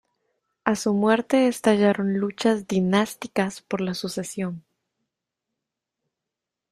A 0.63 0.75
su 0.75 0.95
muerte 0.95 1.47
estallaron 1.47 2.17
luchas 2.17 2.67
dinásticas 2.67 3.61
por 3.61 3.81
la 3.81 3.93
sucesión. 3.93 4.63